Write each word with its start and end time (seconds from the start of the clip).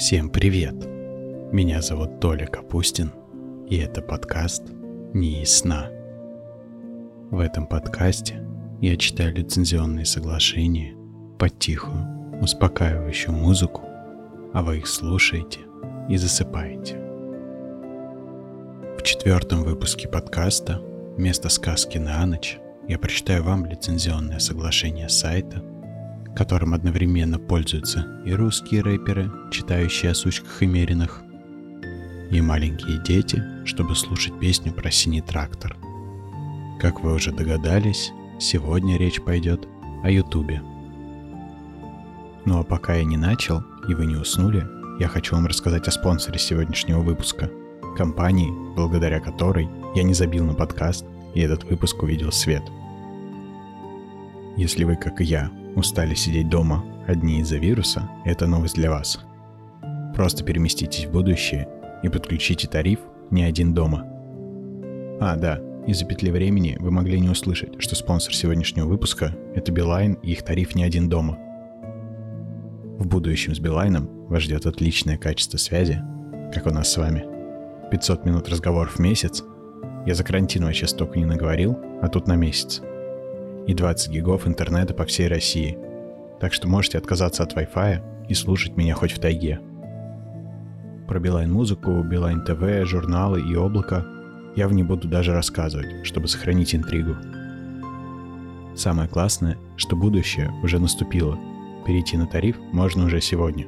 Всем 0.00 0.30
привет! 0.30 0.72
Меня 1.52 1.82
зовут 1.82 2.20
Толя 2.20 2.46
Капустин, 2.46 3.12
и 3.68 3.76
это 3.76 4.00
подкаст 4.00 4.62
«Не 5.12 5.42
из 5.42 5.58
сна». 5.58 5.90
В 7.30 7.38
этом 7.38 7.66
подкасте 7.66 8.42
я 8.80 8.96
читаю 8.96 9.34
лицензионные 9.34 10.06
соглашения 10.06 10.96
под 11.38 11.58
тихую, 11.58 12.02
успокаивающую 12.40 13.34
музыку, 13.34 13.82
а 14.54 14.62
вы 14.62 14.78
их 14.78 14.86
слушаете 14.86 15.60
и 16.08 16.16
засыпаете. 16.16 16.96
В 18.96 19.02
четвертом 19.02 19.64
выпуске 19.64 20.08
подкаста 20.08 20.80
вместо 21.18 21.50
сказки 21.50 21.98
на 21.98 22.24
ночь 22.24 22.58
я 22.88 22.98
прочитаю 22.98 23.44
вам 23.44 23.66
лицензионное 23.66 24.38
соглашение 24.38 25.10
сайта– 25.10 25.62
которым 26.36 26.74
одновременно 26.74 27.38
пользуются 27.38 28.22
и 28.24 28.32
русские 28.32 28.82
рэперы, 28.82 29.30
читающие 29.50 30.12
о 30.12 30.14
сучках 30.14 30.62
и 30.62 30.66
меринах, 30.66 31.22
и 32.30 32.40
маленькие 32.40 33.02
дети, 33.02 33.42
чтобы 33.64 33.96
слушать 33.96 34.38
песню 34.38 34.72
про 34.72 34.90
синий 34.90 35.20
трактор. 35.20 35.76
Как 36.80 37.02
вы 37.02 37.14
уже 37.14 37.32
догадались, 37.32 38.12
сегодня 38.38 38.96
речь 38.96 39.20
пойдет 39.20 39.66
о 40.02 40.10
Ютубе. 40.10 40.62
Ну 42.44 42.58
а 42.58 42.62
пока 42.62 42.94
я 42.94 43.04
не 43.04 43.16
начал, 43.16 43.62
и 43.88 43.94
вы 43.94 44.06
не 44.06 44.16
уснули, 44.16 44.66
я 44.98 45.08
хочу 45.08 45.34
вам 45.34 45.46
рассказать 45.46 45.88
о 45.88 45.90
спонсоре 45.90 46.38
сегодняшнего 46.38 47.00
выпуска. 47.00 47.50
Компании, 47.96 48.50
благодаря 48.76 49.20
которой 49.20 49.68
я 49.94 50.02
не 50.04 50.14
забил 50.14 50.44
на 50.44 50.54
подкаст, 50.54 51.04
и 51.34 51.40
этот 51.40 51.64
выпуск 51.64 52.02
увидел 52.02 52.32
свет. 52.32 52.62
Если 54.56 54.84
вы, 54.84 54.96
как 54.96 55.20
и 55.20 55.24
я, 55.24 55.50
устали 55.76 56.14
сидеть 56.14 56.48
дома 56.48 56.84
одни 57.06 57.40
из-за 57.40 57.58
вируса, 57.58 58.08
это 58.24 58.46
новость 58.46 58.74
для 58.74 58.90
вас. 58.90 59.20
Просто 60.14 60.44
переместитесь 60.44 61.06
в 61.06 61.12
будущее 61.12 61.68
и 62.02 62.08
подключите 62.08 62.68
тариф 62.68 63.00
«Не 63.30 63.44
один 63.44 63.74
дома». 63.74 64.06
А, 65.20 65.36
да, 65.36 65.60
из-за 65.86 66.04
петли 66.04 66.30
времени 66.30 66.76
вы 66.80 66.90
могли 66.90 67.20
не 67.20 67.28
услышать, 67.28 67.80
что 67.80 67.94
спонсор 67.94 68.34
сегодняшнего 68.34 68.86
выпуска— 68.86 69.36
это 69.54 69.72
Билайн 69.72 70.14
и 70.14 70.32
их 70.32 70.42
тариф 70.42 70.74
«Не 70.74 70.84
один 70.84 71.08
дома». 71.08 71.38
В 72.98 73.06
будущем 73.06 73.54
с 73.54 73.60
Билайном 73.60 74.08
вас 74.28 74.42
ждет 74.42 74.66
отличное 74.66 75.16
качество 75.16 75.56
связи, 75.56 76.02
как 76.52 76.66
у 76.66 76.70
нас 76.70 76.92
с 76.92 76.96
вами. 76.96 77.24
500 77.90 78.24
минут 78.24 78.48
разговоров 78.48 78.96
в 78.96 78.98
месяц. 78.98 79.42
Я 80.06 80.14
за 80.14 80.22
карантин 80.22 80.64
вообще 80.64 80.86
столько 80.86 81.18
не 81.18 81.24
наговорил, 81.24 81.78
а 82.02 82.08
тут 82.08 82.26
на 82.26 82.36
месяц 82.36 82.82
и 83.66 83.74
20 83.74 84.10
гигов 84.10 84.46
интернета 84.46 84.94
по 84.94 85.04
всей 85.04 85.28
России. 85.28 85.78
Так 86.40 86.52
что 86.52 86.68
можете 86.68 86.98
отказаться 86.98 87.42
от 87.42 87.54
Wi-Fi 87.54 88.26
и 88.28 88.34
слушать 88.34 88.76
меня 88.76 88.94
хоть 88.94 89.12
в 89.12 89.18
тайге. 89.18 89.60
Про 91.06 91.18
Билайн 91.18 91.52
музыку, 91.52 92.02
Билайн 92.02 92.44
ТВ, 92.44 92.86
журналы 92.88 93.40
и 93.40 93.56
облако 93.56 94.06
в 94.56 94.72
не 94.72 94.82
буду 94.82 95.08
даже 95.08 95.32
рассказывать, 95.32 96.06
чтобы 96.06 96.28
сохранить 96.28 96.74
интригу. 96.74 97.16
Самое 98.76 99.08
классное, 99.08 99.58
что 99.76 99.96
будущее 99.96 100.50
уже 100.62 100.78
наступило. 100.78 101.38
Перейти 101.86 102.16
на 102.16 102.26
тариф 102.26 102.56
можно 102.72 103.04
уже 103.04 103.20
сегодня. 103.20 103.66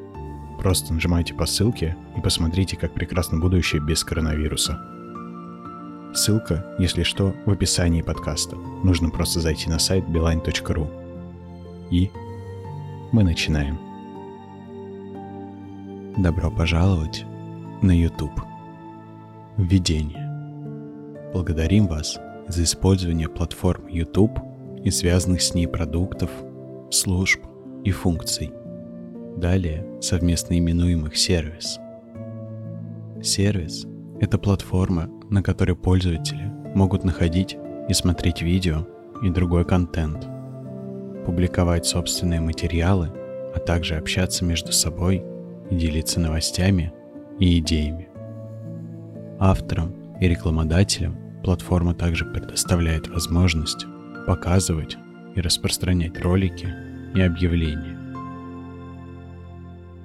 Просто 0.59 0.95
нажимайте 0.95 1.35
по 1.35 1.47
ссылке 1.47 1.97
и 2.17 2.20
посмотрите, 2.20 2.77
как 2.77 2.95
прекрасно 2.95 3.39
будущее 3.39 3.83
без 3.83 4.05
коронавируса. 4.05 4.92
Ссылка, 6.14 6.62
если 6.78 7.05
что, 7.05 7.34
в 7.46 7.50
описании 7.50 8.02
подкаста. 8.02 8.56
Нужно 8.56 9.08
просто 9.08 9.41
зайти 9.41 9.70
на 9.70 9.78
сайт 9.78 10.05
beeline.ru. 10.05 10.86
И 11.91 12.10
мы 13.12 13.24
начинаем. 13.24 13.78
Добро 16.18 16.50
пожаловать 16.50 17.24
на 17.80 17.98
YouTube. 17.98 18.42
Введение. 19.56 20.28
Благодарим 21.33 21.86
вас 21.86 22.18
за 22.46 22.62
использование 22.64 23.30
платформ 23.30 23.86
YouTube 23.89 24.39
и 24.84 24.90
связанных 24.90 25.40
с 25.40 25.55
ней 25.55 25.67
продуктов, 25.67 26.30
служб 26.90 27.40
и 27.84 27.90
функций. 27.90 28.52
Далее 29.39 29.86
совместно 30.02 30.58
именуемых 30.58 31.17
сервис. 31.17 31.78
Сервис– 33.22 33.86
это 34.20 34.36
платформа, 34.36 35.08
на 35.33 35.43
которой 35.43 35.75
пользователи 35.75 36.53
могут 36.75 37.05
находить 37.05 37.57
и 37.89 37.95
смотреть 37.95 38.43
видео 38.43 38.87
и 39.23 39.31
другой 39.31 39.65
контент, 39.65 40.29
публиковать 41.25 41.87
собственные 41.87 42.41
материалы, 42.43 43.11
а 43.55 43.59
также 43.59 43.95
общаться 43.95 44.45
между 44.45 44.73
собой 44.73 45.25
и 45.70 45.75
делиться 45.75 46.20
новостями 46.20 46.93
и 47.39 47.59
идеями. 47.59 48.09
Авторам 49.39 49.95
и 50.20 50.29
рекламодателям 50.29 51.17
платформа 51.43 51.95
также 51.95 52.27
предоставляет 52.27 53.09
возможность 53.09 53.87
показывать 54.27 54.99
и 55.35 55.41
распространять 55.41 56.20
ролики 56.20 56.69
и 57.14 57.20
объявления. 57.23 57.99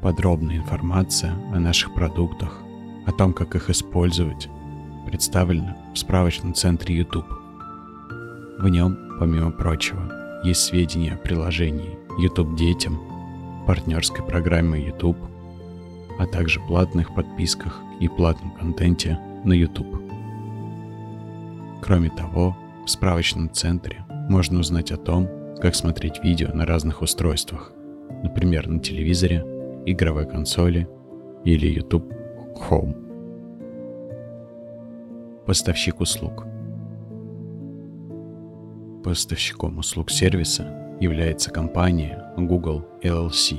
Подробная 0.02 0.58
информация 0.58 1.34
о 1.54 1.60
наших 1.60 1.94
продуктах, 1.94 2.62
о 3.06 3.12
том, 3.12 3.34
как 3.34 3.56
их 3.56 3.70
использовать 3.70 4.48
представлена 5.08 5.76
в 5.94 5.98
справочном 5.98 6.54
центре 6.54 6.96
YouTube. 6.96 7.28
В 8.60 8.68
нем, 8.68 8.98
помимо 9.20 9.52
прочего, 9.52 10.42
есть 10.44 10.62
сведения 10.62 11.14
о 11.14 11.18
приложении 11.18 11.98
YouTube 12.20 12.56
детям, 12.56 13.00
партнерской 13.66 14.26
программе 14.26 14.86
YouTube, 14.86 15.18
а 16.20 16.26
также 16.26 16.60
платных 16.60 17.16
подписках 17.16 17.82
и 18.00 18.08
платном 18.08 18.52
контенте 18.52 19.18
на 19.44 19.54
YouTube. 19.54 20.02
Кроме 21.82 22.10
того, 22.10 22.56
в 22.86 22.90
справочном 22.90 23.52
центре 23.52 24.06
можно 24.30 24.60
узнать 24.60 24.92
о 24.92 24.98
том, 24.98 25.30
как 25.62 25.76
смотреть 25.76 26.24
видео 26.24 26.50
на 26.54 26.66
разных 26.66 27.02
устройствах, 27.02 27.72
например, 28.24 28.68
на 28.68 28.80
телевизоре, 28.80 29.44
игровой 29.86 30.28
консоли 30.28 30.88
или 31.46 31.68
YouTube 31.68 32.12
Home. 32.70 33.07
Поставщик 35.48 36.02
услуг. 36.02 36.46
Поставщиком 39.02 39.78
услуг 39.78 40.12
сервиса 40.12 40.98
является 41.00 41.52
компания 41.52 42.34
Google 42.36 42.86
LLC, 43.02 43.56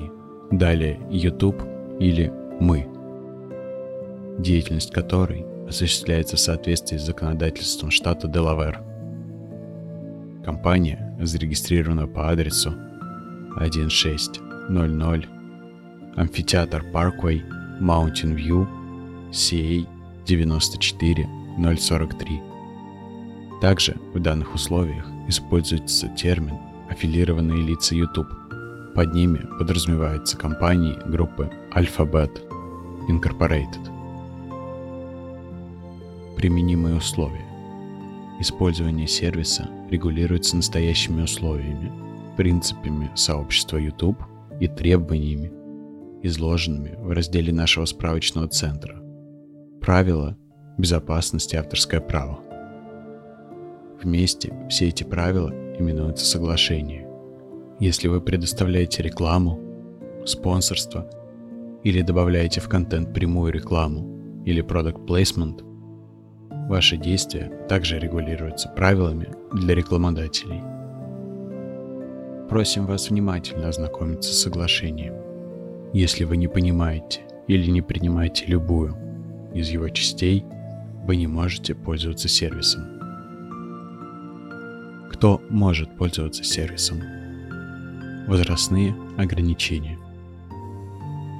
далее 0.51 1.01
YouTube 1.09 1.63
или 1.99 2.31
мы, 2.61 2.87
деятельность 4.39 4.93
которой 4.93 5.47
осуществляется 5.67 6.37
в 6.37 6.41
соответствии 6.41 6.99
с 6.99 7.07
законодательством 7.07 7.91
штата 7.91 8.29
Делавэр. 8.29 8.83
Компания 10.45 11.17
зарегистрирована 11.19 12.07
по 12.07 12.31
адресу 12.31 12.75
1600 13.57 15.27
Амфитеатр 16.17 16.85
Парквей, 16.93 17.43
Mountain 17.81 18.35
View, 18.35 18.67
CA 19.33 19.87
94 20.27 21.48
043. 21.59 22.41
Также 23.61 23.97
в 24.15 24.21
данных 24.21 24.55
условиях 24.55 25.07
используется 25.27 26.09
термин 26.09 26.57
«аффилированные 26.89 27.63
лица 27.63 27.95
YouTube». 27.95 28.29
Под 28.95 29.15
ними 29.15 29.39
подразумеваются 29.59 30.37
компании 30.37 30.97
группы 31.07 31.51
Alphabet 31.75 32.31
Incorporated. 33.09 33.95
Применимые 36.37 36.97
условия. 36.97 37.45
Использование 38.41 39.09
сервиса 39.09 39.69
регулируется 39.91 40.57
настоящими 40.57 41.23
условиями, 41.23 41.93
принципами 42.37 43.11
сообщества 43.17 43.79
YouTube 43.79 44.23
и 44.61 44.69
требованиями, 44.69 45.53
изложенными 46.23 46.95
в 46.99 47.11
разделе 47.11 47.53
нашего 47.53 47.85
справочного 47.85 48.47
центра. 48.49 49.03
Правила 49.81 50.37
безопасность 50.79 51.53
и 51.53 51.57
авторское 51.57 52.01
право. 52.01 52.39
Вместе 54.01 54.55
все 54.71 54.89
эти 54.89 55.03
правила 55.03 55.51
именуются 55.79 56.25
соглашением. 56.25 57.09
Если 57.81 58.09
вы 58.09 58.21
предоставляете 58.21 59.03
рекламу, 59.03 59.61
спонсорство 60.25 61.11
или 61.83 62.03
добавляете 62.03 62.61
в 62.61 62.69
контент 62.69 63.13
прямую 63.13 63.53
рекламу 63.53 64.43
или 64.45 64.65
product 64.65 65.05
placement, 65.05 65.65
ваши 66.69 66.97
действия 66.97 67.51
также 67.69 67.99
регулируются 67.99 68.69
правилами 68.69 69.29
для 69.53 69.75
рекламодателей. 69.75 70.63
Просим 72.49 72.87
вас 72.87 73.11
внимательно 73.11 73.69
ознакомиться 73.69 74.33
с 74.33 74.43
соглашением. 74.43 75.15
Если 75.93 76.25
вы 76.25 76.37
не 76.37 76.49
понимаете 76.49 77.21
или 77.47 77.71
не 77.71 77.83
принимаете 77.83 78.47
любую 78.47 78.97
из 79.55 79.71
его 79.71 79.89
частей– 79.89 80.45
вы 81.09 81.17
не 81.17 81.27
можете 81.27 81.75
пользоваться 81.75 82.29
сервисом. 82.29 82.85
Кто 85.11 85.43
может 85.49 85.97
пользоваться 85.97 86.45
сервисом? 86.45 87.01
Возрастные 88.27 88.95
ограничения. 89.17 89.99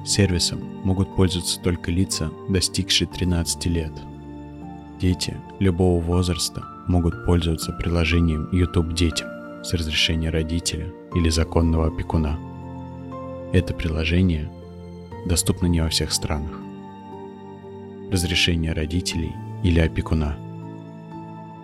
Сервисом 0.07 0.59
могут 0.83 1.15
пользоваться 1.15 1.61
только 1.61 1.91
лица, 1.91 2.31
достигшие 2.49 3.07
13 3.07 3.67
лет. 3.67 3.91
Дети 4.99 5.37
любого 5.59 6.01
возраста 6.01 6.63
могут 6.87 7.23
пользоваться 7.25 7.71
приложением 7.71 8.49
YouTube 8.51 8.95
детям 8.95 9.27
с 9.63 9.71
разрешения 9.73 10.31
родителя 10.31 10.91
или 11.13 11.29
законного 11.29 11.89
опекуна. 11.89 12.39
Это 13.53 13.75
приложение 13.75 14.51
доступно 15.27 15.67
не 15.67 15.81
во 15.81 15.89
всех 15.89 16.11
странах. 16.11 16.59
Разрешение 18.11 18.73
родителей 18.73 19.35
или 19.63 19.79
опекуна. 19.79 20.37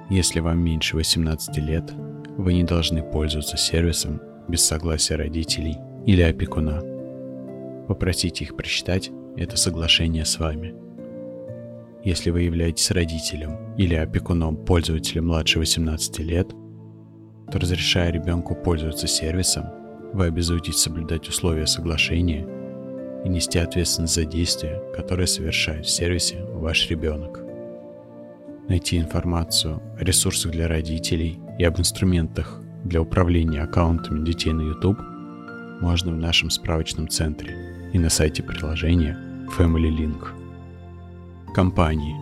Если 0.09 0.39
вам 0.39 0.59
меньше 0.59 0.95
18 0.95 1.57
лет, 1.57 1.91
вы 2.37 2.53
не 2.53 2.63
должны 2.63 3.01
пользоваться 3.01 3.57
сервисом 3.57 4.21
без 4.47 4.63
согласия 4.63 5.15
родителей 5.15 5.77
или 6.05 6.21
опекуна. 6.21 6.81
Попросите 7.87 8.43
их 8.43 8.55
прочитать 8.55 9.11
это 9.37 9.57
соглашение 9.57 10.25
с 10.25 10.39
вами. 10.39 10.75
Если 12.03 12.29
вы 12.29 12.43
являетесь 12.43 12.91
родителем 12.91 13.75
или 13.77 13.95
опекуном 13.95 14.57
пользователя 14.57 15.21
младше 15.21 15.59
18 15.59 16.19
лет, 16.19 16.49
то 17.51 17.59
разрешая 17.59 18.11
ребенку 18.11 18.55
пользоваться 18.55 19.07
сервисом, 19.07 19.65
вы 20.13 20.27
обязуетесь 20.27 20.77
соблюдать 20.77 21.27
условия 21.27 21.65
соглашения 21.65 22.47
и 23.23 23.29
нести 23.29 23.57
ответственность 23.57 24.13
за 24.13 24.25
действия, 24.25 24.81
которые 24.95 25.27
совершает 25.27 25.85
в 25.85 25.89
сервисе 25.89 26.45
ваш 26.53 26.89
ребенок. 26.89 27.44
Найти 28.67 28.97
информацию 28.97 29.79
о 29.99 30.03
ресурсах 30.03 30.51
для 30.51 30.67
родителей 30.67 31.39
и 31.59 31.63
об 31.63 31.79
инструментах 31.79 32.61
для 32.83 33.01
управления 33.01 33.61
аккаунтами 33.61 34.25
детей 34.25 34.53
на 34.53 34.61
YouTube 34.61 34.99
можно 35.81 36.11
в 36.11 36.17
нашем 36.17 36.49
справочном 36.49 37.07
центре 37.07 37.89
и 37.93 37.99
на 37.99 38.09
сайте 38.09 38.41
приложения 38.41 39.17
Family 39.55 39.89
Link. 39.89 41.53
Компании. 41.53 42.15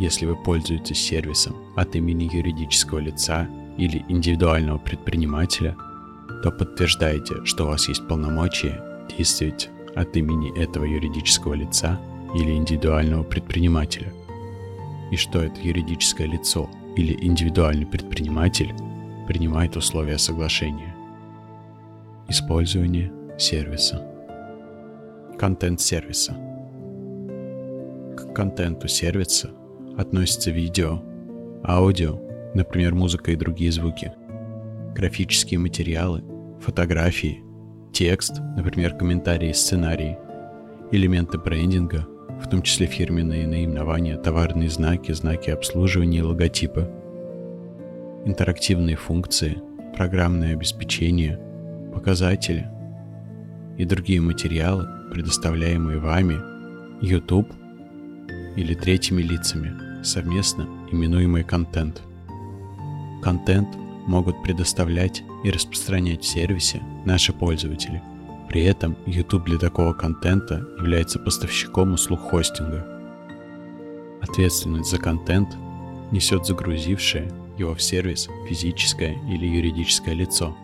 Если 0.00 0.26
вы 0.26 0.36
пользуетесь 0.36 0.98
сервисом 0.98 1.54
от 1.76 1.94
имени 1.94 2.28
юридического 2.34 2.98
лица 2.98 3.48
или 3.78 4.04
индивидуального 4.08 4.78
предпринимателя, 4.78 5.76
то 6.42 6.50
подтверждаете, 6.50 7.44
что 7.44 7.64
у 7.64 7.68
вас 7.68 7.88
есть 7.88 8.06
полномочия 8.08 8.82
действовать 9.16 9.70
от 9.94 10.16
имени 10.16 10.56
этого 10.60 10.84
юридического 10.84 11.54
лица 11.54 12.00
или 12.34 12.52
индивидуального 12.52 13.22
предпринимателя, 13.22 14.12
и 15.10 15.16
что 15.16 15.40
это 15.40 15.60
юридическое 15.60 16.26
лицо 16.26 16.68
или 16.96 17.16
индивидуальный 17.24 17.86
предприниматель 17.86 18.74
принимает 19.26 19.76
условия 19.76 20.18
соглашения. 20.18 20.94
Использование 22.28 23.12
сервиса. 23.38 24.04
Контент 25.38 25.80
сервиса. 25.80 26.32
К 28.16 28.32
контенту 28.34 28.88
сервиса 28.88 29.50
относятся 29.98 30.50
видео, 30.50 31.02
аудио, 31.62 32.18
например, 32.54 32.94
музыка 32.94 33.32
и 33.32 33.36
другие 33.36 33.70
звуки, 33.70 34.12
графические 34.94 35.60
материалы, 35.60 36.24
фотографии, 36.60 37.42
текст, 37.92 38.40
например, 38.56 38.96
комментарии 38.96 39.50
и 39.50 39.54
сценарии, 39.54 40.18
элементы 40.90 41.38
брендинга, 41.38 42.06
в 42.40 42.48
том 42.48 42.62
числе 42.62 42.86
фирменные 42.86 43.46
наименования, 43.46 44.16
товарные 44.16 44.68
знаки, 44.70 45.12
знаки 45.12 45.50
обслуживания 45.50 46.18
и 46.18 46.22
логотипы, 46.22 46.90
интерактивные 48.24 48.96
функции, 48.96 49.58
программное 49.96 50.52
обеспечение, 50.52 51.40
показатели 51.94 52.68
и 53.78 53.84
другие 53.84 54.20
материалы, 54.20 54.86
предоставляемые 55.10 55.98
вами, 55.98 56.38
YouTube 57.00 57.52
или 58.56 58.74
третьими 58.74 59.22
лицами, 59.22 60.02
совместно 60.02 60.68
именуемый 60.90 61.44
контент. 61.44 62.02
Контент 63.22 63.68
могут 64.06 64.42
предоставлять 64.42 65.22
и 65.44 65.50
распространять 65.50 66.22
в 66.22 66.28
сервисе 66.28 66.80
наши 67.04 67.32
пользователи. 67.32 68.02
При 68.56 68.64
этом 68.64 68.96
YouTube 69.04 69.44
для 69.44 69.58
такого 69.58 69.92
контента 69.92 70.66
является 70.78 71.18
поставщиком 71.18 71.92
услуг 71.92 72.20
хостинга. 72.20 72.86
Ответственность 74.22 74.88
за 74.88 74.96
контент 74.96 75.54
несет 76.10 76.46
загрузившее 76.46 77.30
его 77.58 77.74
в 77.74 77.82
сервис 77.82 78.30
физическое 78.48 79.12
или 79.28 79.44
юридическое 79.44 80.14
лицо. 80.14 80.56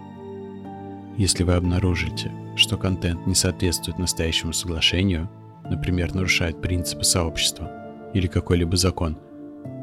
Если 1.18 1.44
вы 1.44 1.52
обнаружите, 1.52 2.32
что 2.56 2.78
контент 2.78 3.26
не 3.26 3.34
соответствует 3.34 3.98
настоящему 3.98 4.54
соглашению, 4.54 5.28
например, 5.68 6.14
нарушает 6.14 6.62
принципы 6.62 7.04
сообщества 7.04 7.70
или 8.14 8.26
какой-либо 8.26 8.78
закон, 8.78 9.18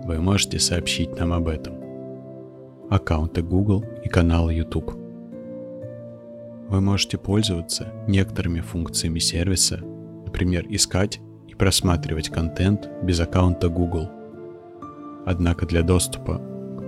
вы 0.05 0.19
можете 0.19 0.57
сообщить 0.57 1.15
нам 1.15 1.31
об 1.31 1.47
этом. 1.47 1.75
Аккаунты 2.89 3.43
Google 3.43 3.85
и 4.03 4.09
каналы 4.09 4.55
YouTube. 4.55 5.08
Вы 6.69 6.81
можете 6.81 7.17
пользоваться 7.17 7.91
некоторыми 8.07 8.59
функциями 8.59 9.17
сервиса, 9.17 9.79
например, 10.25 10.67
искать 10.69 11.19
и 11.47 11.55
просматривать 11.55 12.29
контент 12.29 12.87
без 13.01 13.19
аккаунта 13.19 13.69
Google. 13.69 14.07
Однако 15.25 15.65
для 15.65 15.81
доступа 15.81 16.39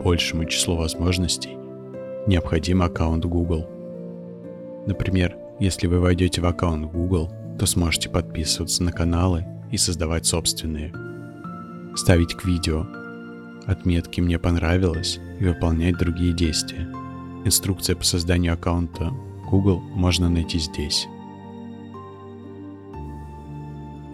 большему 0.03 0.45
числу 0.45 0.75
возможностей, 0.75 1.57
необходим 2.27 2.83
аккаунт 2.83 3.25
Google. 3.25 3.67
Например, 4.85 5.35
если 5.59 5.87
вы 5.87 5.99
войдете 5.99 6.41
в 6.41 6.45
аккаунт 6.45 6.91
Google, 6.91 7.31
то 7.57 7.65
сможете 7.65 8.09
подписываться 8.09 8.83
на 8.83 8.91
каналы 8.91 9.45
и 9.71 9.77
создавать 9.77 10.27
собственные. 10.27 10.93
Ставить 11.95 12.35
к 12.35 12.45
видео, 12.45 12.85
отметки 13.65 14.21
«Мне 14.21 14.37
понравилось» 14.37 15.19
и 15.39 15.45
выполнять 15.45 15.97
другие 15.97 16.33
действия. 16.33 16.87
Инструкция 17.45 17.95
по 17.95 18.03
созданию 18.03 18.53
аккаунта 18.53 19.11
Google 19.51 19.79
можно 19.79 20.29
найти 20.29 20.57
здесь. 20.57 21.07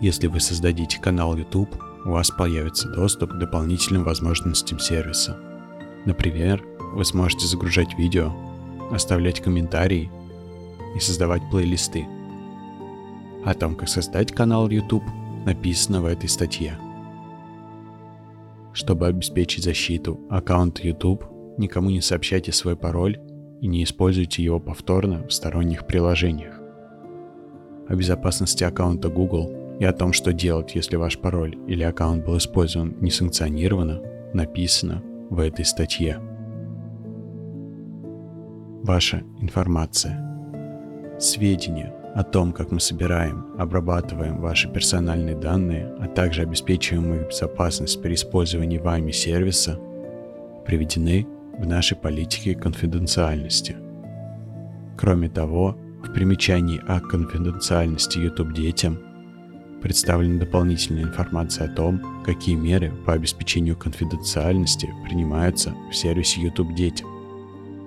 Если 0.02 0.28
вы 0.28 0.40
создадите 0.40 1.00
канал 1.00 1.38
YouTube, 1.38 1.74
у 2.06 2.10
вас 2.10 2.30
появится 2.32 2.90
доступ 2.90 3.32
к 3.32 3.38
дополнительным 3.38 4.04
возможностям 4.04 4.80
сервиса– 4.80 5.40
Например, 6.08 6.66
вы 6.94 7.04
сможете 7.04 7.48
загружать 7.48 7.98
видео, 7.98 8.32
оставлять 8.92 9.42
комментарии 9.42 10.10
и 10.96 11.00
создавать 11.02 11.42
плейлисты. 11.52 12.08
О 13.44 13.54
том, 13.54 13.76
как 13.76 13.90
создать 13.90 14.32
канал 14.32 14.70
YouTube, 14.70 15.04
написано 15.46 16.02
в 16.02 16.06
этой 16.06 16.30
статье. 16.30 16.80
Чтобы 18.72 19.08
обеспечить 19.08 19.66
защиту 19.66 20.18
аккаунта 20.30 20.88
YouTube, 20.88 21.26
никому 21.58 21.90
не 21.90 22.00
сообщайте 22.00 22.54
свой 22.54 22.78
пароль 22.78 23.20
и 23.62 23.68
не 23.68 23.84
используйте 23.84 24.44
его 24.44 24.60
повторно 24.60 25.28
в 25.28 25.34
сторонних 25.34 25.88
приложениях. 25.88 26.60
О 27.88 27.96
безопасности 27.96 28.64
аккаунта 28.64 29.10
Google 29.10 29.78
и 29.80 29.86
о 29.86 29.94
том, 29.94 30.14
что 30.14 30.34
делать, 30.34 30.76
если 30.76 30.96
ваш 30.96 31.18
пароль 31.20 31.58
или 31.68 31.84
аккаунт 31.84 32.26
был 32.26 32.38
использован 32.38 32.96
несанкционированно, 33.00 34.02
написано 34.34 35.04
в 35.30 35.40
этой 35.40 35.66
статье. 35.66 36.20
Ваша 38.84 39.24
информация. 39.40 40.24
Сведения 41.20 41.94
о 42.16 42.24
том, 42.24 42.52
как 42.52 42.72
мы 42.72 42.80
собираем, 42.80 43.46
обрабатываем 43.60 44.42
ваши 44.42 44.68
персональные 44.68 45.36
данные, 45.36 45.94
а 46.00 46.08
также 46.08 46.42
обеспечиваем 46.42 47.14
их 47.14 47.28
безопасность 47.28 48.02
при 48.02 48.16
использовании 48.16 48.80
вами 48.80 49.12
сервиса, 49.12 49.80
приведены 50.66 51.28
в 51.58 51.66
нашей 51.66 51.98
политике 51.98 52.56
конфиденциальности. 52.56 53.76
Кроме 54.98 55.30
того, 55.30 55.78
в 56.04 56.14
примечании 56.14 56.82
о 56.88 57.00
конфиденциальности 57.00 58.20
YouTube 58.20 58.54
детям 58.54 59.00
Представлена 59.82 60.40
дополнительная 60.40 61.04
информация 61.04 61.68
о 61.68 61.76
том, 61.76 62.24
какие 62.26 62.56
меры 62.56 62.92
по 63.06 63.14
обеспечению 63.14 63.78
конфиденциальности 63.78 64.94
принимаются 65.06 65.76
в 65.92 65.96
сервисе 65.96 66.42
YouTube 66.42 66.74
детям. 66.74 67.08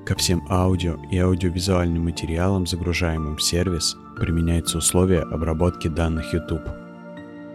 Ко 0.07 0.15
всем 0.15 0.43
аудио 0.49 0.99
и 1.11 1.19
аудиовизуальным 1.19 2.05
материалам, 2.05 2.67
загружаемым 2.67 3.37
в 3.37 3.43
сервис, 3.43 3.97
применяются 4.17 4.79
условия 4.79 5.21
обработки 5.21 5.89
данных 5.89 6.33
YouTube. 6.33 6.69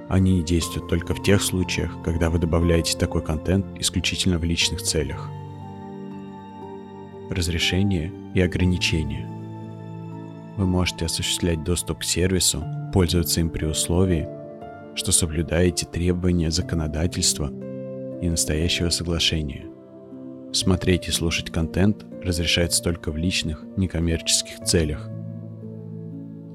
Они 0.10 0.44
действуют 0.44 0.90
только 0.90 1.16
в 1.16 1.24
тех 1.24 1.42
случаях, 1.42 1.92
когда 2.04 2.30
вы 2.30 2.38
добавляете 2.38 2.98
такой 2.98 3.24
контент 3.24 3.66
исключительно 3.80 4.38
в 4.38 4.44
личных 4.44 4.82
целях. 4.82 5.30
Разрешение 7.30 8.12
и 8.34 8.42
ограничения. 8.42 9.28
Вы 10.58 10.66
можете 10.66 11.06
осуществлять 11.06 11.64
доступ 11.64 12.00
к 12.00 12.04
сервису 12.04 12.64
пользоваться 12.94 13.40
им 13.42 13.50
при 13.50 13.66
условии, 13.66 14.28
что 14.96 15.12
соблюдаете 15.12 15.86
требования 15.86 16.52
законодательства 16.52 17.52
и 18.22 18.30
настоящего 18.30 18.90
соглашения. 18.90 19.66
Смотреть 20.54 21.08
и 21.08 21.12
слушать 21.12 21.50
контент 21.50 22.06
разрешается 22.24 22.82
только 22.82 23.12
в 23.12 23.18
личных, 23.18 23.66
некоммерческих 23.76 24.64
целях. 24.64 25.10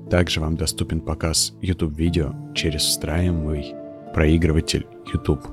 Также 0.08 0.40
вам 0.40 0.56
доступен 0.56 1.00
показ 1.00 1.52
YouTube-видео 1.60 2.32
через 2.54 2.82
встраиваемый 2.82 3.74
проигрыватель 4.14 4.86
YouTube. 5.12 5.46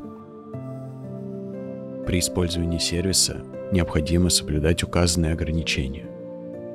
При 2.05 2.19
использовании 2.19 2.79
сервиса 2.79 3.43
необходимо 3.71 4.29
соблюдать 4.29 4.83
указанные 4.83 5.33
ограничения. 5.33 6.05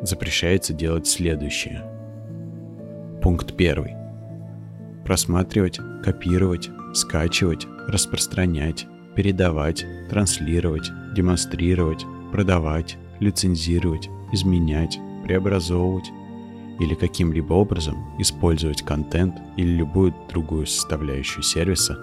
Запрещается 0.02 0.72
делать 0.72 1.06
следующее. 1.06 1.82
Пункт 3.22 3.52
1. 3.56 5.02
Просматривать, 5.04 5.78
копировать, 6.02 6.70
скачивать, 6.92 7.66
распространять, 7.88 8.87
передавать, 9.14 9.84
транслировать, 10.11 10.90
демонстрировать, 11.14 12.04
продавать, 12.32 12.96
лицензировать, 13.20 14.08
изменять, 14.32 14.99
преобразовывать 15.25 16.11
или 16.80 16.94
каким-либо 16.94 17.52
образом 17.52 17.96
использовать 18.18 18.82
контент 18.82 19.37
или 19.56 19.68
любую 19.68 20.14
другую 20.28 20.66
составляющую 20.66 21.42
сервиса, 21.42 21.96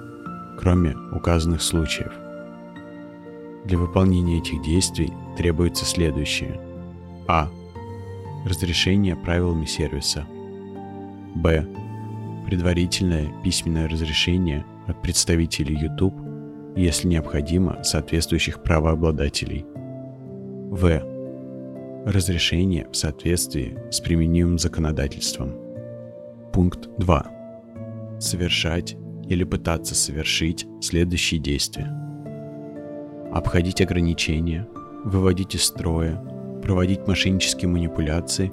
кроме 0.58 0.96
указанных 1.12 1.62
случаев. 1.62 2.13
Для 3.66 3.78
выполнения 3.78 4.39
этих 4.39 4.62
действий 4.62 5.13
требуется 5.38 5.86
следующее. 5.86 6.60
А. 7.28 7.50
Разрешение 8.46 9.16
правилами 9.16 9.66
сервиса. 9.66 10.25
Б. 11.36 11.68
Предварительное 12.48 13.32
письменное 13.44 13.88
разрешение 13.88 14.66
от 14.88 15.01
представителей 15.01 15.75
YouTube, 15.75 16.16
если 16.75 17.08
необходимо, 17.08 17.84
соответствующих 17.84 18.63
правообладателей. 18.63 19.66
В. 20.72 21.04
Разрешение 22.06 22.88
в 22.89 22.96
соответствии 22.96 23.78
с 23.92 24.00
применимым 24.00 24.58
законодательством. 24.58 25.54
Пункт 26.54 26.89
2. 26.98 28.18
Совершать 28.20 28.96
или 29.28 29.44
пытаться 29.44 29.94
совершить 29.94 30.66
следующие 30.82 31.39
действия. 31.39 31.99
Обходить 33.31 33.81
ограничения, 33.81 34.67
выводить 35.03 35.55
из 35.55 35.63
строя, 35.63 36.15
проводить 36.63 37.07
мошеннические 37.07 37.69
манипуляции 37.69 38.51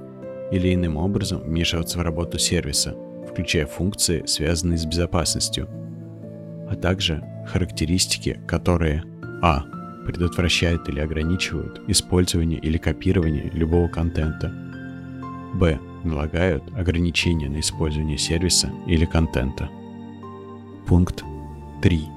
или 0.50 0.74
иным 0.74 0.96
образом 0.96 1.40
вмешиваться 1.40 1.98
в 1.98 2.02
работу 2.02 2.38
сервиса, 2.38 2.94
включая 3.28 3.66
функции, 3.66 4.24
связанные 4.26 4.78
с 4.78 4.84
безопасностью, 4.86 5.68
а 6.70 6.76
также 6.76 7.22
характеристики, 7.46 8.40
которые 8.46 9.02
а 9.42 9.64
предотвращают 10.06 10.88
или 10.88 11.00
ограничивают 11.00 11.82
использование 11.88 12.58
или 12.60 12.78
копирование 12.78 13.50
любого 13.52 13.88
контента. 13.88 14.52
Б. 15.54 15.78
Налагают 16.04 16.62
ограничения 16.76 17.48
на 17.48 17.58
использование 17.58 18.18
сервиса 18.18 18.70
или 18.86 19.04
контента. 19.04 19.68
Пункт 20.86 21.24
3. 21.82 22.15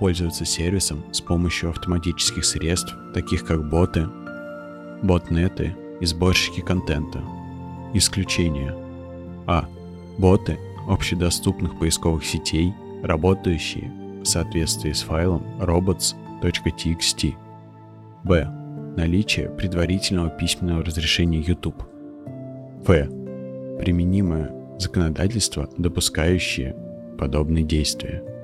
Пользуются 0.00 0.46
сервисом 0.46 1.04
с 1.12 1.20
помощью 1.20 1.68
автоматических 1.68 2.44
средств, 2.46 2.96
таких 3.12 3.44
как 3.44 3.68
боты, 3.68 4.08
ботнеты 5.02 5.76
и 6.00 6.06
сборщики 6.06 6.60
контента. 6.62 7.22
Исключение. 7.92 8.74
А. 9.46 9.68
Боты 10.16 10.58
общедоступных 10.88 11.78
поисковых 11.78 12.24
сетей, 12.24 12.72
работающие 13.02 13.92
в 14.22 14.24
соответствии 14.24 14.92
с 14.92 15.02
файлом 15.02 15.42
robots 15.58 16.14
.txt. 16.42 17.34
Б. 18.24 18.48
Наличие 18.96 19.50
предварительного 19.50 20.30
письменного 20.30 20.82
разрешения 20.82 21.40
YouTube. 21.40 21.82
В. 22.86 23.78
Применимое 23.78 24.50
законодательство, 24.78 25.68
допускающее 25.76 26.74
подобные 27.18 27.64
действия. 27.64 28.39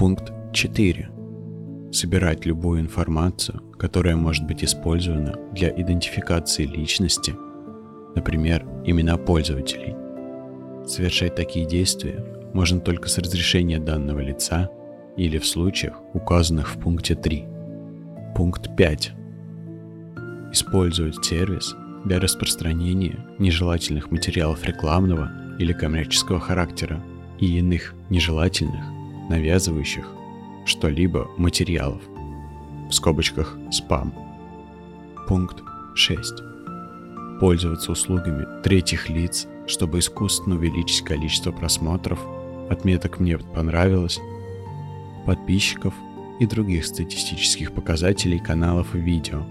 Пункт 0.00 0.32
4. 0.54 1.10
Собирать 1.92 2.46
любую 2.46 2.80
информацию, 2.80 3.60
которая 3.78 4.16
может 4.16 4.46
быть 4.46 4.64
использована 4.64 5.34
для 5.52 5.68
идентификации 5.68 6.64
личности, 6.64 7.34
например, 8.14 8.64
имена 8.86 9.18
пользователей. 9.18 9.94
Совершать 10.88 11.34
такие 11.34 11.66
действия 11.66 12.24
можно 12.54 12.80
только 12.80 13.10
с 13.10 13.18
разрешения 13.18 13.78
данного 13.78 14.20
лица 14.20 14.70
или 15.18 15.36
в 15.36 15.46
случаях, 15.46 16.00
указанных 16.14 16.70
в 16.70 16.80
пункте 16.80 17.14
3. 17.14 17.44
Пункт 18.34 18.74
5. 18.74 19.12
Использовать 20.50 21.22
сервис 21.22 21.76
для 22.06 22.18
распространения 22.18 23.26
нежелательных 23.38 24.10
материалов 24.10 24.64
рекламного 24.64 25.30
или 25.58 25.74
коммерческого 25.74 26.40
характера 26.40 27.04
и 27.38 27.58
иных 27.58 27.92
нежелательных, 28.08 28.99
навязывающих 29.30 30.06
что-либо 30.66 31.30
материалов. 31.38 32.02
В 32.88 32.92
скобочках 32.92 33.56
спам. 33.70 34.12
Пункт 35.28 35.62
6. 35.94 36.42
Пользоваться 37.38 37.92
услугами 37.92 38.44
третьих 38.62 39.08
лиц, 39.08 39.46
чтобы 39.66 40.00
искусственно 40.00 40.56
увеличить 40.56 41.04
количество 41.04 41.52
просмотров, 41.52 42.20
отметок 42.68 43.20
«Мне 43.20 43.38
понравилось» 43.38 44.18
подписчиков 45.24 45.94
и 46.40 46.46
других 46.46 46.84
статистических 46.84 47.72
показателей 47.72 48.40
каналов 48.40 48.96
и 48.96 48.98
видео, 48.98 49.44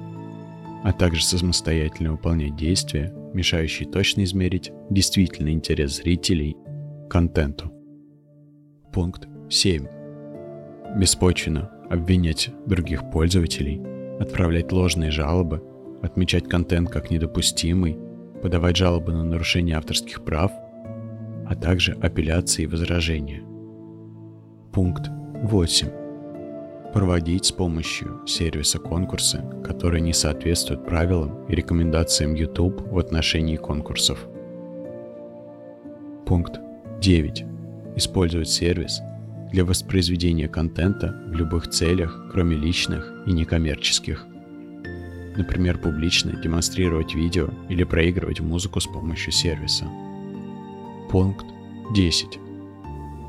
а 0.83 0.91
также 0.91 1.23
самостоятельно 1.23 2.11
выполнять 2.11 2.57
действия, 2.57 3.13
мешающие 3.33 3.87
точно 3.87 4.23
измерить 4.25 4.71
действительный 4.89 5.53
интерес 5.53 5.97
зрителей 5.97 6.57
к 7.07 7.11
контенту. 7.11 7.71
Пункт 8.91 9.28
7. 9.49 9.87
Беспочвенно 10.95 11.71
обвинять 11.89 12.51
других 12.67 13.09
пользователей, 13.09 13.81
отправлять 14.19 14.71
ложные 14.71 15.09
жалобы, 15.09 15.63
отмечать 16.03 16.47
контент 16.47 16.91
как 16.91 17.09
недопустимый, 17.09 17.97
подавать 18.43 18.75
жалобы 18.75 19.11
на 19.11 19.23
нарушение 19.23 19.75
авторских 19.75 20.23
прав, 20.23 20.51
а 21.47 21.55
также 21.55 21.93
апелляции 21.93 22.63
и 22.63 22.67
возражения. 22.67 23.41
Пункт 24.71 25.09
8. 25.41 25.87
Проводить 26.93 27.45
с 27.45 27.51
помощью 27.51 28.21
сервиса 28.27 28.77
конкурсы, 28.77 29.43
которые 29.63 30.01
не 30.01 30.13
соответствуют 30.13 30.85
правилам 30.85 31.45
и 31.47 31.55
рекомендациям 31.55 32.35
YouTube 32.35 32.81
в 32.91 32.99
отношении 32.99 33.55
конкурсов. 33.55 34.27
Пункт 36.27 36.59
9. 37.01 37.45
Использовать 37.95 38.49
сервис 38.49 39.01
для 39.51 39.65
воспроизведения 39.65 40.47
контента 40.47 41.15
в 41.27 41.33
любых 41.33 41.69
целях, 41.69 42.29
кроме 42.31 42.55
личных 42.55 43.11
и 43.25 43.31
некоммерческих. 43.31 44.25
Например, 45.35 45.77
публично 45.77 46.33
демонстрировать 46.33 47.15
видео 47.15 47.49
или 47.69 47.83
проигрывать 47.83 48.39
музыку 48.39 48.79
с 48.79 48.85
помощью 48.85 49.31
сервиса. 49.31 49.85
Пункт 51.09 51.45
10. 51.93 52.39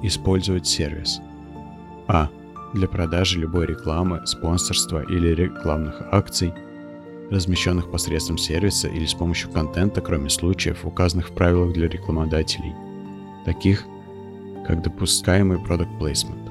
Использовать 0.03 0.67
сервис– 0.67 1.21
а. 2.13 2.29
Для 2.75 2.89
продажи 2.89 3.39
любой 3.39 3.67
рекламы, 3.67 4.27
спонсорства 4.27 5.05
или 5.09 5.29
рекламных 5.29 6.03
акций, 6.11 6.53
размещенных 7.31 7.89
посредством 7.89 8.37
сервиса 8.37 8.89
или 8.89 9.07
с 9.07 9.15
помощью 9.15 9.51
контента, 9.51 10.01
кроме 10.01 10.29
случаев, 10.29 10.85
указанных 10.85 11.29
в 11.29 11.35
правилах 11.35 11.73
для 11.73 11.89
рекламодателей, 11.89 12.75
таких 13.45 13.85
как 14.67 14.83
допускаемый 14.83 15.59
product 15.59 15.99
placement. 15.99 16.51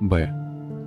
Б. 0.00 0.32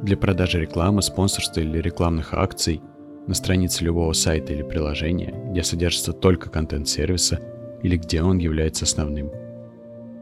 Для 0.03 0.17
продажи 0.17 0.59
рекламы, 0.59 1.01
спонсорства 1.01 1.59
или 1.59 1.79
рекламных 1.79 2.33
акций 2.33 2.81
на 3.25 3.33
странице 3.33 3.83
любого 3.83 4.13
сайта 4.13 4.53
или 4.53 4.63
приложения, 4.63 5.33
где 5.51 5.63
содержится 5.63 6.13
только 6.13 6.49
контент 6.49 6.87
сервиса 6.87 7.39
или 7.83 7.97
где 7.97 8.21
он 8.21 8.37
является 8.37 8.85
основным– 8.85 9.31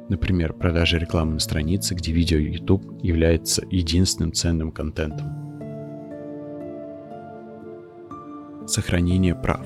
Например, 0.08 0.54
продажа 0.54 0.98
рекламы 0.98 1.34
на 1.34 1.40
странице, 1.40 1.96
где 1.96 2.12
видео 2.12 2.38
YouTube 2.38 2.84
является 3.02 3.66
единственным 3.72 4.34
ценным 4.34 4.72
контентом. 4.72 5.26
Сохранение 8.68 9.34
прав. 9.34 9.66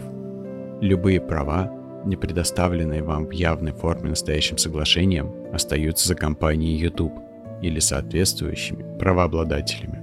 Любые 0.80 1.20
права, 1.20 1.70
не 2.06 2.16
предоставленные 2.16 3.04
вам 3.04 3.26
в 3.26 3.32
явной 3.32 3.72
форме 3.72 4.10
настоящим 4.10 4.58
соглашением, 4.58 5.32
остаются 5.54 6.08
за 6.08 6.16
компанией 6.16 6.78
YouTube 6.78 7.14
или 7.62 7.80
соответствующими 7.80 8.98
правообладателями. 8.98 10.00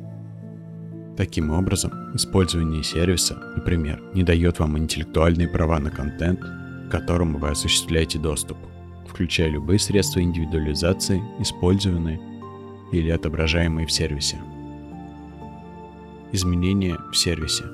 Таким 1.17 1.50
образом, 1.50 1.93
использование 2.15 2.83
сервиса, 2.83 3.37
например, 3.57 4.03
не 4.12 4.23
дает 4.23 4.59
вам 4.59 4.76
интеллектуальные 4.76 5.49
права 5.49 5.79
на 5.79 5.91
контент, 5.91 6.41
к 6.41 6.91
которому 6.91 7.38
вы 7.38 7.49
осуществляете 7.49 8.19
доступ– 8.19 8.59
включая 9.17 9.49
любые 9.49 9.79
средства 9.79 10.21
индивидуализации, 10.21 11.23
использованные 11.41 12.21
или 12.93 13.09
отображаемые 13.09 13.87
в 13.87 13.91
сервисе. 13.91 14.37
Изменения 16.33 16.99
в 17.11 17.17
сервисе. 17.17 17.65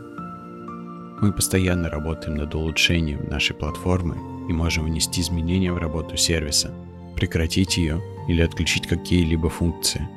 Мы 1.22 1.32
постоянно 1.32 1.88
работаем 1.88 2.34
над 2.34 2.52
улучшением 2.52 3.28
нашей 3.30 3.54
платформы 3.54 4.16
и 4.48 4.52
можем 4.52 4.86
внести 4.86 5.20
изменения 5.20 5.72
в 5.72 5.78
работу 5.78 6.16
сервиса, 6.16 6.74
прекратить 7.14 7.76
ее 7.76 8.02
или 8.26 8.42
отключить 8.42 8.88
какие-либо 8.88 9.48
функции. 9.48 10.08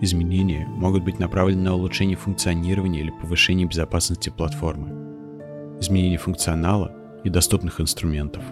Изменения 0.00 0.66
могут 0.66 1.04
быть 1.04 1.20
направлены 1.20 1.62
на 1.62 1.76
улучшение 1.76 2.16
функционирования 2.16 3.02
или 3.02 3.10
повышение 3.10 3.68
безопасности 3.68 4.30
платформы, 4.30 4.88
изменение 5.78 6.18
функционала 6.18 6.92
и 7.22 7.30
доступных 7.30 7.80
инструментов. 7.80 8.42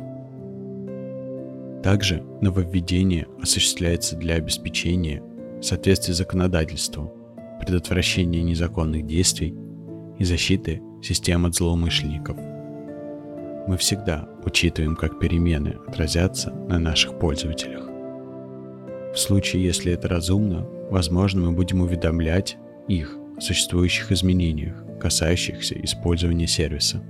Также 1.82 2.22
нововведение 2.40 3.26
осуществляется 3.42 4.14
для 4.14 4.36
обеспечения 4.36 5.20
соответствия 5.60 6.14
законодательству, 6.14 7.12
предотвращения 7.58 8.44
незаконных 8.44 9.06
действий 9.06 9.56
и 10.18 10.24
защиты 10.24 10.82
систем 11.02 11.46
от 11.46 11.54
злоумышленников. 11.54 12.36
Мы 13.68 13.76
всегда 13.76 14.28
учитываем, 14.44 14.96
как 14.96 15.18
перемены 15.18 15.76
отразятся 15.86 16.50
на 16.52 16.78
наших 16.78 17.18
пользователях. 17.18 17.86
В 19.14 19.16
случае, 19.16 19.64
если 19.64 19.92
это 19.92 20.08
разумно, 20.08 20.66
возможно, 20.90 21.42
мы 21.42 21.52
будем 21.52 21.82
уведомлять 21.82 22.56
их 22.88 23.16
о 23.36 23.40
существующих 23.40 24.10
изменениях, 24.10 24.82
касающихся 25.00 25.74
использования 25.82 26.46
сервиса. 26.46 27.02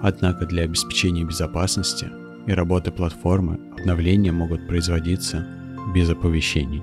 Однако 0.00 0.46
для 0.46 0.64
обеспечения 0.64 1.24
безопасности 1.24 2.06
и 2.46 2.52
работы 2.52 2.90
платформы 2.90 3.60
обновления 3.78 4.32
могут 4.32 4.66
производиться 4.66 5.46
без 5.94 6.08
оповещений. 6.10 6.82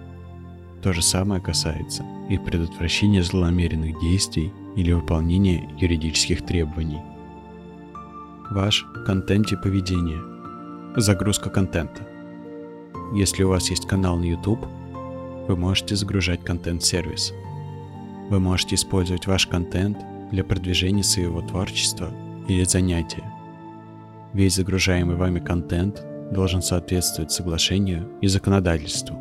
То 0.81 0.93
же 0.93 1.01
самое 1.01 1.41
касается 1.41 2.03
и 2.29 2.37
предотвращения 2.37 3.23
злонамеренных 3.23 3.99
действий 3.99 4.53
или 4.75 4.91
выполнения 4.91 5.69
юридических 5.77 6.45
требований. 6.45 7.01
Ваш 8.51 8.85
контент 9.05 9.51
и 9.51 9.55
поведение. 9.55 10.21
Загрузка 10.95 11.49
контента. 11.49 12.07
Если 13.13 13.43
у 13.43 13.49
вас 13.49 13.69
есть 13.69 13.87
канал 13.87 14.17
на 14.17 14.25
YouTube, 14.25 14.65
вы 15.47 15.55
можете 15.55 15.95
загружать 15.95 16.43
контент-сервис. 16.43 17.33
Вы 18.29 18.39
можете 18.39 18.75
использовать 18.75 19.25
ваш 19.27 19.47
контент 19.47 19.97
для 20.31 20.43
продвижения 20.43 21.03
своего 21.03 21.41
творчества 21.41 22.11
или 22.47 22.63
занятия. 22.63 23.23
Весь 24.33 24.55
загружаемый 24.55 25.15
вами 25.15 25.39
контент 25.39 26.03
должен 26.31 26.61
соответствовать 26.61 27.31
соглашению 27.31 28.07
и 28.21 28.27
законодательству. 28.27 29.17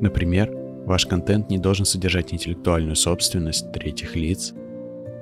Например, 0.00 0.50
ваш 0.86 1.04
контент 1.04 1.50
не 1.50 1.58
должен 1.58 1.84
содержать 1.84 2.32
интеллектуальную 2.32 2.96
собственность 2.96 3.70
третьих 3.72 4.16
лиц, 4.16 4.54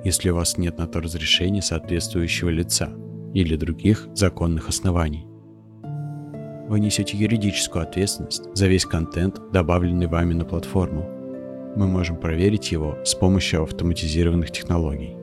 если 0.04 0.30
у 0.30 0.34
вас 0.36 0.58
нет 0.58 0.78
на 0.78 0.86
то 0.86 1.00
разрешения 1.00 1.62
соответствующего 1.62 2.48
лица 2.48 2.90
или 3.34 3.56
других 3.56 4.08
законных 4.14 4.68
оснований. 4.68 5.26
Вы 6.68 6.80
несете 6.80 7.16
юридическую 7.16 7.82
ответственность 7.82 8.42
за 8.54 8.66
весь 8.66 8.84
контент, 8.84 9.40
добавленный 9.52 10.06
вами 10.06 10.34
на 10.34 10.44
платформу. 10.44 11.08
Мы 11.76 11.86
можем 11.86 12.16
проверить 12.16 12.72
его 12.72 12.98
с 13.04 13.14
помощью 13.14 13.62
автоматизированных 13.62 14.50
технологий. 14.50 15.16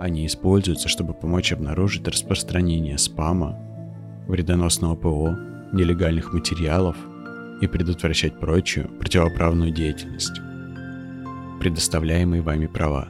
Они 0.00 0.26
используются, 0.26 0.88
чтобы 0.88 1.14
помочь 1.14 1.52
обнаружить 1.52 2.08
распространение 2.08 2.98
спама, 2.98 3.58
вредоносного 4.26 4.96
ПО, 4.96 5.36
нелегальных 5.72 6.32
материалов 6.32 6.96
и 7.60 7.66
предотвращать 7.66 8.38
прочую 8.38 8.88
противоправную 8.98 9.70
деятельность. 9.70 10.40
Предоставляемые 11.60 12.42
вами 12.42 12.66
права. 12.66 13.08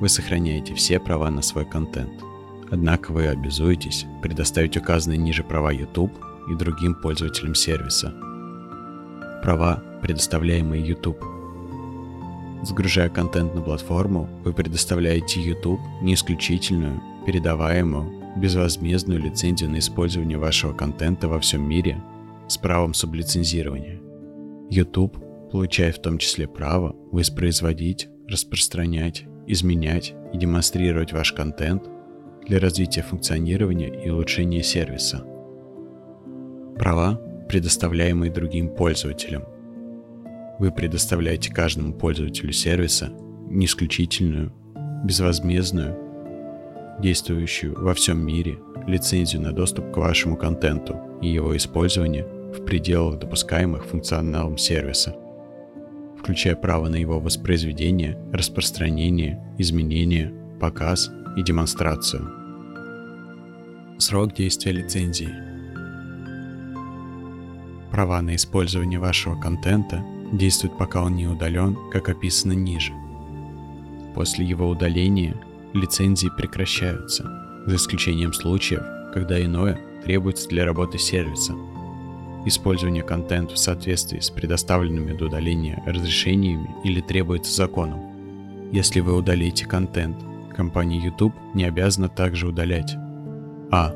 Вы 0.00 0.08
сохраняете 0.08 0.74
все 0.74 0.98
права 0.98 1.30
на 1.30 1.42
свой 1.42 1.64
контент. 1.64 2.22
Однако 2.70 3.12
вы 3.12 3.28
обязуетесь 3.28 4.06
предоставить 4.22 4.76
указанные 4.76 5.18
ниже 5.18 5.42
права 5.42 5.72
YouTube 5.72 6.12
и 6.50 6.54
другим 6.54 6.94
пользователям 6.94 7.54
сервиса. 7.54 8.14
Права, 9.42 9.82
предоставляемые 10.02 10.86
YouTube– 10.86 11.22
Загружая 12.62 13.08
контент 13.08 13.54
на 13.54 13.60
платформу, 13.60 14.28
вы 14.44 14.52
предоставляете 14.52 15.40
YouTube 15.40 15.80
не 16.02 16.14
исключительную, 16.14 17.00
передаваемую, 17.24 18.34
безвозмездную 18.36 19.20
лицензию 19.20 19.70
на 19.70 19.78
использование 19.78 20.38
вашего 20.38 20.72
контента 20.72 21.28
во 21.28 21.38
всем 21.38 21.62
мире 21.62 22.02
с 22.48 22.58
правом 22.58 22.94
сублицензирования. 22.94 24.00
YouTube 24.70 25.16
получает 25.52 25.98
в 25.98 26.02
том 26.02 26.18
числе 26.18 26.48
право 26.48 26.96
воспроизводить, 27.12 28.08
распространять, 28.26 29.26
изменять 29.46 30.14
и 30.32 30.38
демонстрировать 30.38 31.12
ваш 31.12 31.32
контент 31.32 31.84
для 32.46 32.58
развития 32.58 33.02
функционирования 33.02 34.04
и 34.04 34.10
улучшения 34.10 34.62
сервиса. 34.62 35.24
Права, 36.76 37.20
предоставляемые 37.48 38.30
другим 38.30 38.68
пользователям– 38.68 39.44
вы 40.58 40.70
предоставляете 40.70 41.52
каждому 41.52 41.92
пользователю 41.92 42.52
сервиса 42.52 43.10
не 43.48 43.66
исключительную, 43.66 44.52
безвозмездную, 45.04 45.96
действующую 47.00 47.78
во 47.78 47.94
всем 47.94 48.24
мире 48.24 48.58
лицензию 48.86 49.42
на 49.42 49.52
доступ 49.52 49.92
к 49.92 49.96
вашему 49.98 50.36
контенту 50.36 50.98
и 51.20 51.28
его 51.28 51.56
использование 51.56 52.24
в 52.24 52.64
пределах 52.64 53.18
допускаемых 53.18 53.84
функционалом 53.84 54.56
сервиса, 54.56 55.14
включая 56.26 56.56
право 56.56 56.88
на 56.88 56.96
его 56.96 57.20
воспроизведение, 57.20 58.18
распространение, 58.32 59.40
изменение, 59.58 60.34
показ 60.60 61.08
и 61.36 61.42
демонстрацию. 61.44 62.28
Срок 63.98 64.34
действия 64.34 64.72
лицензии. 64.72 65.32
Права 67.92 68.20
на 68.22 68.34
использование 68.34 68.98
вашего 68.98 69.40
контента 69.40 70.04
действует 70.32 70.76
пока 70.76 71.04
он 71.04 71.14
не 71.14 71.28
удален, 71.28 71.78
как 71.92 72.08
описано 72.08 72.54
ниже. 72.54 72.92
После 74.16 74.44
его 74.44 74.68
удаления 74.68 75.40
лицензии 75.74 76.30
прекращаются, 76.36 77.62
за 77.66 77.76
исключением 77.76 78.32
случаев, 78.32 78.82
когда 79.14 79.40
иное 79.40 79.78
требуется 80.04 80.48
для 80.48 80.64
работы 80.64 80.98
сервиса. 80.98 81.54
Использование 82.46 83.02
контента 83.02 83.54
в 83.54 83.58
соответствии 83.58 84.20
с 84.20 84.30
предоставленными 84.30 85.12
до 85.12 85.26
удаления 85.26 85.82
разрешениями 85.84 86.70
или 86.84 87.00
требуется 87.00 87.52
законом. 87.52 88.70
Если 88.72 89.00
вы 89.00 89.16
удалите 89.16 89.66
контент, 89.66 90.16
компания 90.56 90.98
YouTube 90.98 91.34
не 91.54 91.64
обязана 91.64 92.08
также 92.08 92.46
удалять 92.46 92.96
а. 93.70 93.92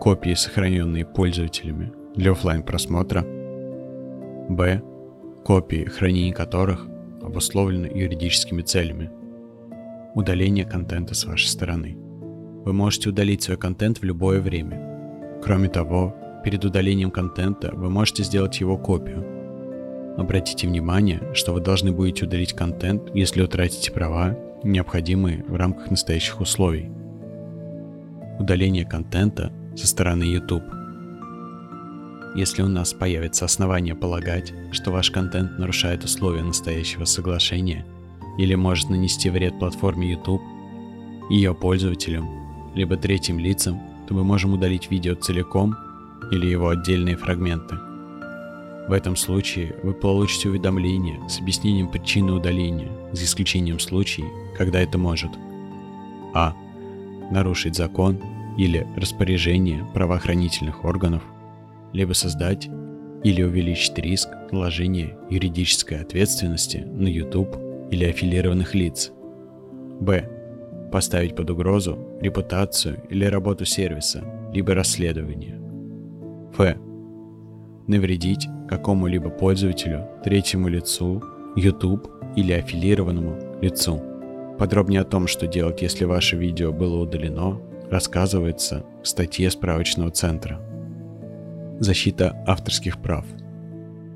Копии, 0.00 0.32
сохраненные 0.34 1.04
пользователями 1.04 1.92
для 2.16 2.32
офлайн 2.32 2.62
просмотра 2.62 3.24
б 4.48 4.82
копии 5.44 5.84
хранения 5.84 6.32
которых 6.32 6.86
обусловлены 7.20 7.86
юридическими 7.86 8.62
целями. 8.62 9.10
Удаление 10.14 10.64
контента 10.64 11.14
с 11.14 11.24
вашей 11.24 11.46
стороны. 11.46 11.96
Вы 12.64 12.72
можете 12.72 13.10
удалить 13.10 13.42
свой 13.42 13.58
контент 13.58 13.98
в 13.98 14.04
любое 14.04 14.40
время. 14.40 15.40
Кроме 15.42 15.68
того, 15.68 16.16
перед 16.42 16.64
удалением 16.64 17.10
контента 17.10 17.70
вы 17.74 17.90
можете 17.90 18.24
сделать 18.24 18.60
его 18.60 18.76
копию. 18.76 19.24
Обратите 20.16 20.66
внимание, 20.66 21.22
что 21.34 21.52
вы 21.52 21.60
должны 21.60 21.92
будете 21.92 22.26
удалить 22.26 22.52
контент, 22.52 23.10
если 23.14 23.42
утратите 23.42 23.90
права, 23.92 24.38
необходимые 24.62 25.44
в 25.48 25.54
рамках 25.56 25.90
настоящих 25.90 26.40
условий. 26.40 26.90
Удаление 28.38 28.84
контента 28.84 29.52
со 29.76 29.86
стороны 29.86 30.24
YouTube– 30.24 30.64
если 32.34 32.62
у 32.62 32.68
нас 32.68 32.94
появится 32.94 33.44
основание 33.44 33.94
полагать, 33.94 34.54
что 34.70 34.90
ваш 34.90 35.10
контент 35.10 35.58
нарушает 35.58 36.02
условия 36.02 36.42
настоящего 36.42 37.04
соглашения 37.04 37.84
или 38.38 38.54
может 38.54 38.88
нанести 38.88 39.28
вред 39.28 39.58
платформе 39.58 40.12
YouTube, 40.12 40.40
ее 41.28 41.54
пользователям, 41.54 42.30
либо 42.74 42.96
третьим 42.96 43.38
лицам, 43.38 43.82
то 44.08 44.14
мы 44.14 44.24
можем 44.24 44.54
удалить 44.54 44.90
видео 44.90 45.14
целиком 45.14 45.76
или 46.30 46.46
его 46.46 46.68
отдельные 46.68 47.16
фрагменты. 47.16 47.76
В 48.88 48.92
этом 48.92 49.16
случае 49.16 49.76
вы 49.82 49.94
получите 49.94 50.48
уведомление 50.48 51.20
с 51.28 51.38
объяснением 51.40 51.88
причины 51.88 52.32
удаления, 52.32 52.90
за 53.12 53.24
исключением 53.24 53.78
случаев, 53.78 54.26
когда 54.56 54.80
это 54.80 54.98
может 54.98 55.30
а. 56.34 56.54
нарушить 57.30 57.76
закон 57.76 58.20
или 58.58 58.86
распоряжение 58.96 59.86
правоохранительных 59.94 60.84
органов– 60.84 61.22
либо 61.92 62.12
создать 62.12 62.68
или 63.22 63.42
увеличить 63.42 63.98
риск 63.98 64.28
наложения 64.50 65.16
юридической 65.30 66.00
ответственности 66.00 66.78
на 66.78 67.06
YouTube 67.06 67.56
или 67.90 68.04
аффилированных 68.04 68.74
лиц. 68.74 69.12
Б. 70.00 70.28
Поставить 70.90 71.36
под 71.36 71.50
угрозу 71.50 72.18
репутацию 72.20 73.02
или 73.08 73.24
работу 73.24 73.64
сервиса, 73.64 74.24
либо 74.52 74.74
расследование. 74.74 75.61
Ф. 76.58 76.76
Навредить 77.86 78.48
какому-либо 78.68 79.30
пользователю, 79.30 80.06
третьему 80.24 80.68
лицу, 80.68 81.22
YouTube 81.56 82.08
или 82.36 82.52
аффилированному 82.52 83.60
лицу. 83.60 84.00
Подробнее 84.58 85.00
о 85.00 85.04
том, 85.04 85.26
что 85.26 85.46
делать, 85.46 85.82
если 85.82 86.04
ваше 86.04 86.36
видео 86.36 86.72
было 86.72 87.02
удалено, 87.02 87.60
рассказывается 87.90 88.84
в 89.02 89.08
статье 89.08 89.50
справочного 89.50 90.10
центра. 90.10 90.60
Защита 91.80 92.42
авторских 92.46 93.02
прав. 93.02 93.24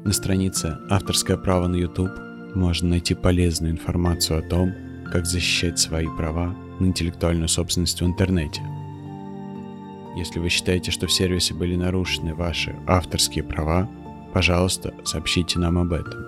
На 0.05 0.13
странице 0.13 0.79
«Авторское 0.89 1.37
право 1.37 1.67
на 1.67 1.77
YouTube» 1.77 2.13
можно 2.55 2.91
найти 2.91 3.15
полезную 3.15 3.73
информацию 3.73 4.39
о 4.39 4.49
том, 4.49 4.73
как 5.11 5.27
защищать 5.27 5.79
свои 5.79 6.07
права 6.17 6.55
на 6.79 6.87
интеллектуальную 6.87 7.49
собственность 7.49 8.01
в 8.01 8.07
интернете. 8.07 8.63
Если 10.17 10.39
вы 10.39 10.49
считаете, 10.49 10.91
что 10.91 11.07
в 11.07 11.13
сервисе 11.13 11.53
были 11.53 11.77
нарушены 11.77 12.35
ваши 12.35 12.75
авторские 12.87 13.45
права, 13.45 13.89
пожалуйста, 14.33 14.95
сообщите 15.05 15.59
нам 15.59 15.77
об 15.77 15.93
этом. 15.93 16.25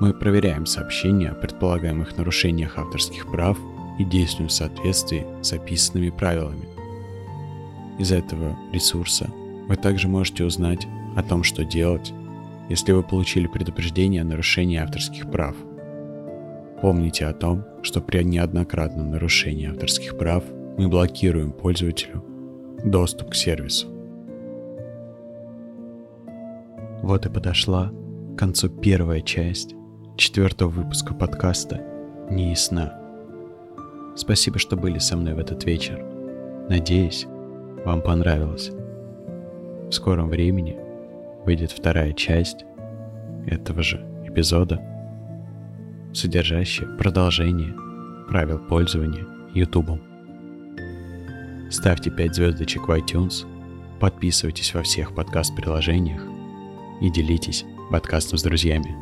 Мы 0.00 0.14
проверяем 0.14 0.64
сообщения 0.64 1.28
о 1.28 1.34
предполагаемых 1.34 2.16
нарушениях 2.16 2.78
авторских 2.78 3.30
прав 3.30 3.58
и 3.98 4.04
действуем 4.04 4.48
в 4.48 4.52
соответствии 4.52 5.26
с 5.42 5.52
описанными 5.52 6.08
правилами. 6.08 6.66
Из 7.98 8.10
этого 8.10 8.56
ресурса 8.72 9.28
вы 9.68 9.76
также 9.76 10.08
можете 10.08 10.44
узнать 10.44 10.86
о 11.14 11.22
том, 11.22 11.42
что 11.42 11.66
делать, 11.66 12.14
если 12.70 12.92
вы 12.92 13.02
получили 13.02 13.48
предупреждение 13.48 14.22
о 14.22 14.24
нарушении 14.24 14.78
авторских 14.78 15.30
прав. 15.30 15.56
Помните 16.80 17.26
о 17.26 17.34
том, 17.34 17.64
что 17.82 18.00
при 18.00 18.22
неоднократном 18.22 19.10
нарушении 19.10 19.68
авторских 19.68 20.16
прав 20.16 20.42
мы 20.78 20.88
блокируем 20.88 21.52
пользователю 21.52 22.24
доступ 22.84 23.30
к 23.30 23.34
сервису. 23.34 23.88
Вот 27.02 27.26
и 27.26 27.30
подошла 27.30 27.90
к 28.34 28.38
концу 28.38 28.68
первая 28.68 29.20
часть 29.20 29.74
четвертого 30.16 30.68
выпуска 30.68 31.14
подкаста 31.14 31.80
«Не 32.30 32.50
ясна». 32.50 32.94
Спасибо, 34.16 34.58
что 34.58 34.76
были 34.76 34.98
со 34.98 35.16
мной 35.16 35.34
в 35.34 35.38
этот 35.38 35.64
вечер. 35.64 36.04
Надеюсь, 36.68 37.26
вам 37.84 38.02
понравилось. 38.02 38.70
В 38.70 39.92
скором 39.92 40.28
времени 40.28 40.76
выйдет 41.46 41.70
вторая 41.70 42.12
часть 42.12 42.64
этого 43.46 43.82
же 43.82 44.04
эпизода, 44.26 44.80
содержащая 46.12 46.88
продолжение 46.96 47.74
правил 48.28 48.58
пользования 48.58 49.24
YouTube. 49.54 50.07
Ставьте 51.70 52.10
5 52.10 52.34
звездочек 52.34 52.88
в 52.88 52.90
iTunes, 52.92 53.46
подписывайтесь 54.00 54.72
во 54.72 54.82
всех 54.82 55.14
подкаст-приложениях 55.14 56.22
и 57.00 57.10
делитесь 57.10 57.64
подкастом 57.90 58.38
с 58.38 58.42
друзьями. 58.42 58.96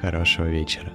Хорошего 0.00 0.46
вечера. 0.46 0.92